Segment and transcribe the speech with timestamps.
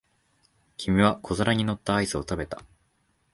[0.77, 2.63] 君は小皿に乗ったアイスを食べた。